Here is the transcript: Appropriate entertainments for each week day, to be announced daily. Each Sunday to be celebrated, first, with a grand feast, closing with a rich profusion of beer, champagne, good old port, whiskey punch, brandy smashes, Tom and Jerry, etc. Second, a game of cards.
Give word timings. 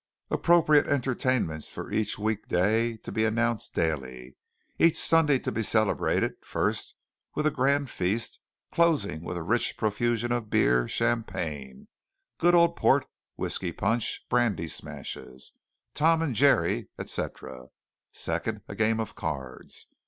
Appropriate 0.31 0.87
entertainments 0.87 1.69
for 1.69 1.91
each 1.93 2.17
week 2.17 2.47
day, 2.47 2.97
to 2.97 3.11
be 3.11 3.23
announced 3.23 3.75
daily. 3.75 4.35
Each 4.79 4.97
Sunday 4.97 5.37
to 5.37 5.51
be 5.51 5.61
celebrated, 5.61 6.33
first, 6.43 6.95
with 7.35 7.45
a 7.45 7.51
grand 7.51 7.87
feast, 7.91 8.39
closing 8.71 9.21
with 9.21 9.37
a 9.37 9.43
rich 9.43 9.77
profusion 9.77 10.31
of 10.31 10.49
beer, 10.49 10.87
champagne, 10.87 11.87
good 12.39 12.55
old 12.55 12.75
port, 12.75 13.05
whiskey 13.35 13.71
punch, 13.71 14.25
brandy 14.27 14.67
smashes, 14.67 15.51
Tom 15.93 16.23
and 16.23 16.33
Jerry, 16.33 16.89
etc. 16.97 17.67
Second, 18.11 18.61
a 18.67 18.73
game 18.73 18.99
of 18.99 19.13
cards. 19.13 19.85